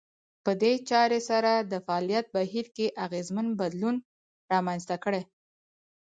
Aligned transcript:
په 0.43 0.51
دې 0.61 0.73
چارې 0.89 1.19
سره 1.29 1.51
د 1.71 1.73
فعاليت 1.85 2.25
بهير 2.35 2.65
کې 2.75 2.87
اغېزمن 3.05 3.47
بدلون 3.59 3.95
رامنځته 4.51 4.95
کړي. 5.03 5.21